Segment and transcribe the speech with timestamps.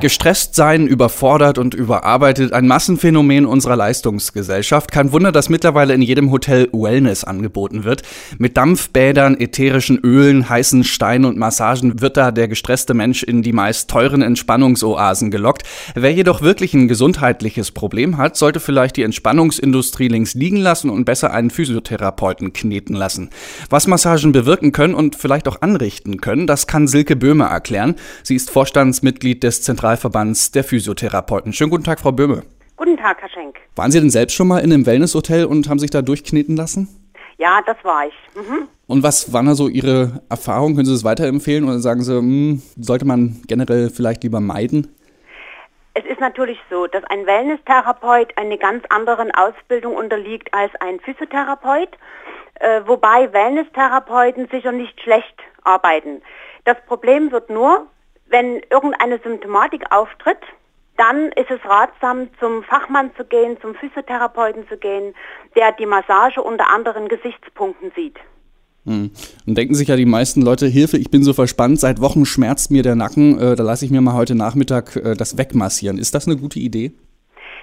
[0.00, 4.92] Gestresst sein, überfordert und überarbeitet, ein Massenphänomen unserer Leistungsgesellschaft.
[4.92, 8.02] Kein Wunder, dass mittlerweile in jedem Hotel Wellness angeboten wird.
[8.36, 13.54] Mit Dampfbädern, ätherischen Ölen, heißen Steinen und Massagen wird da der gestresste Mensch in die
[13.54, 15.62] meist teuren Entspannungsoasen gelockt.
[15.94, 21.06] Wer jedoch wirklich ein gesundheitliches Problem hat, sollte vielleicht die Entspannungsindustrie links liegen lassen und
[21.06, 23.30] besser einen Physiotherapeuten kneten lassen.
[23.70, 27.94] Was Massagen bewirken können und vielleicht auch anrichten können, das kann Silke Böhme erklären.
[28.22, 31.52] Sie ist Vorstandsmitglied des Zentral Zentralverbands der Physiotherapeuten.
[31.52, 32.42] Schönen guten Tag, Frau Böhme.
[32.76, 33.56] Guten Tag, Herr Schenk.
[33.76, 36.88] Waren Sie denn selbst schon mal in einem Wellnesshotel und haben sich da durchkneten lassen?
[37.38, 38.14] Ja, das war ich.
[38.34, 38.68] Mhm.
[38.86, 40.74] Und was waren da so Ihre Erfahrungen?
[40.74, 44.94] Können Sie das weiterempfehlen oder sagen Sie, mh, hm, sollte man generell vielleicht lieber meiden?
[45.94, 51.90] Es ist natürlich so, dass ein Wellness-Therapeut eine ganz anderen Ausbildung unterliegt als ein Physiotherapeut,
[52.54, 56.20] äh, wobei Wellness-Therapeuten sicher nicht schlecht arbeiten.
[56.64, 57.86] Das Problem wird nur,
[58.34, 60.42] wenn irgendeine Symptomatik auftritt,
[60.96, 65.14] dann ist es ratsam, zum Fachmann zu gehen, zum Physiotherapeuten zu gehen,
[65.54, 68.16] der die Massage unter anderen Gesichtspunkten sieht.
[68.86, 69.12] Hm.
[69.46, 72.72] Und denken sich ja die meisten Leute, Hilfe, ich bin so verspannt, seit Wochen schmerzt
[72.72, 75.98] mir der Nacken, äh, da lasse ich mir mal heute Nachmittag äh, das wegmassieren.
[75.98, 76.92] Ist das eine gute Idee?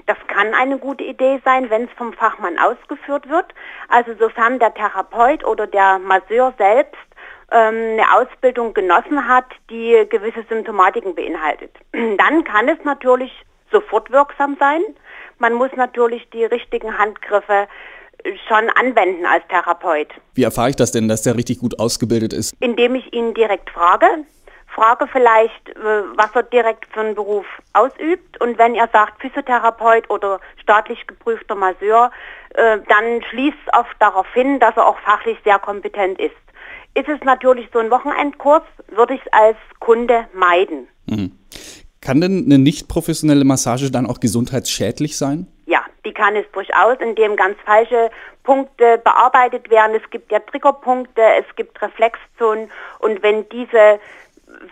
[0.08, 3.48] Das kann eine gute Idee sein, wenn es vom Fachmann ausgeführt wird.
[3.90, 7.11] Also sofern der Therapeut oder der Masseur selbst
[7.56, 11.72] eine Ausbildung genossen hat, die gewisse Symptomatiken beinhaltet.
[11.92, 13.32] Dann kann es natürlich
[13.72, 14.82] sofort wirksam sein.
[15.40, 17.68] Man muss natürlich die richtigen Handgriffe
[18.48, 20.10] schon anwenden als Therapeut.
[20.36, 22.54] Wie erfahre ich das denn, dass der richtig gut ausgebildet ist?
[22.60, 24.06] Indem ich ihn direkt frage.
[24.68, 28.40] Frage vielleicht, äh, was er direkt für einen Beruf ausübt.
[28.40, 32.12] Und wenn er sagt Physiotherapeut oder staatlich geprüfter Masseur,
[32.54, 36.36] äh, dann schließt es oft darauf hin, dass er auch fachlich sehr kompetent ist.
[36.94, 40.88] Ist es natürlich so ein Wochenendkurs, würde ich es als Kunde meiden.
[41.06, 41.32] Mhm.
[42.02, 45.48] Kann denn eine nicht professionelle Massage dann auch gesundheitsschädlich sein?
[45.68, 48.10] Ja, die kann es durchaus, indem ganz falsche
[48.44, 49.96] Punkte bearbeitet werden.
[49.96, 54.00] Es gibt ja Triggerpunkte, es gibt Reflexzonen und wenn diese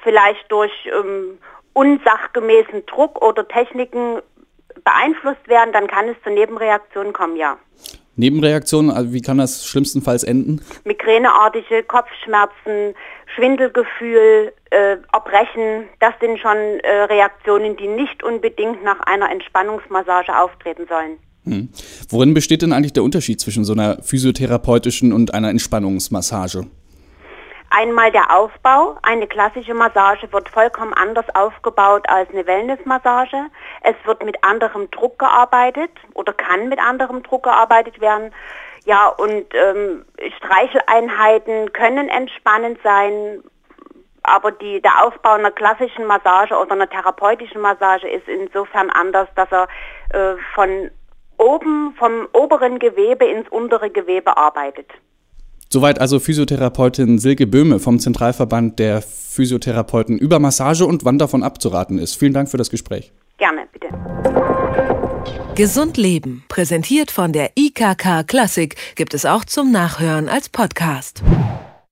[0.03, 1.37] vielleicht durch ähm,
[1.73, 4.21] unsachgemäßen Druck oder Techniken
[4.83, 7.57] beeinflusst werden, dann kann es zu Nebenreaktionen kommen, ja.
[8.19, 10.61] Nebenreaktionen, also wie kann das schlimmstenfalls enden?
[10.83, 12.93] Migräneartige Kopfschmerzen,
[13.33, 20.85] Schwindelgefühl, äh, Erbrechen, das sind schon äh, Reaktionen, die nicht unbedingt nach einer Entspannungsmassage auftreten
[20.89, 21.17] sollen.
[21.45, 21.69] Hm.
[22.09, 26.67] Worin besteht denn eigentlich der Unterschied zwischen so einer physiotherapeutischen und einer Entspannungsmassage?
[27.69, 28.97] Einmal der Aufbau.
[29.03, 33.45] Eine klassische Massage wird vollkommen anders aufgebaut als eine Wellnessmassage.
[33.81, 38.33] Es wird mit anderem Druck gearbeitet oder kann mit anderem Druck gearbeitet werden.
[38.85, 40.05] Ja, und ähm,
[40.37, 43.43] Streicheleinheiten können entspannend sein,
[44.23, 49.49] aber die, der Aufbau einer klassischen Massage oder einer therapeutischen Massage ist insofern anders, dass
[49.51, 49.67] er
[50.09, 50.91] äh, von
[51.37, 54.87] oben, vom oberen Gewebe ins untere Gewebe arbeitet.
[55.71, 61.99] Soweit also Physiotherapeutin Silke Böhme vom Zentralverband der Physiotherapeuten über Massage und wann davon abzuraten
[61.99, 62.15] ist.
[62.15, 63.11] Vielen Dank für das Gespräch.
[63.39, 63.87] Gerne, bitte.
[65.55, 71.23] Gesund Leben, präsentiert von der IKK Klassik, gibt es auch zum Nachhören als Podcast.